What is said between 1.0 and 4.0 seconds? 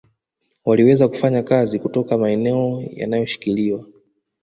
kufanya kazi kutoka maeneo yanayoshikiliwa